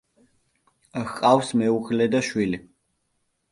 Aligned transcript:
ჰყავს 1.09 1.53
მეუღლე 1.63 2.09
და 2.17 2.25
შვილი. 2.31 2.63